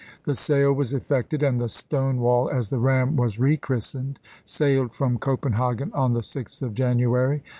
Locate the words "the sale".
0.23-0.73